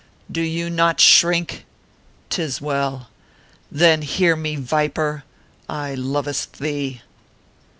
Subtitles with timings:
[0.31, 1.63] Do you not shrink?
[2.31, 3.09] Tis well.
[3.71, 5.23] Then hear ine, viper,
[5.57, 7.03] / lovest thee."